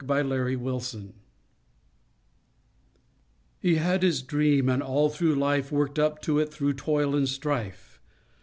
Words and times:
HE 0.03 0.07
HAD 0.07 0.25
HIS 0.25 0.51
DREAM 0.51 1.13
He 3.59 3.75
had 3.75 4.01
his 4.01 4.23
dream, 4.23 4.67
and 4.67 4.81
all 4.81 5.09
through 5.11 5.35
life, 5.35 5.71
Worked 5.71 5.99
up 5.99 6.19
to 6.23 6.39
it 6.39 6.51
through 6.51 6.73
toil 6.73 7.15
and 7.15 7.29
strife. 7.29 8.01